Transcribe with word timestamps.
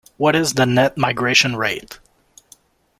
What 0.17 0.35
is 0.35 0.55
the 0.55 0.65
net 0.65 0.97
migration 0.97 1.55
rate? 1.55 1.99